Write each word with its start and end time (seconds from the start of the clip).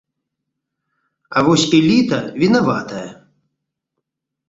А 1.35 1.45
вось 1.49 1.67
эліта 1.81 2.19
вінаватая. 2.41 3.07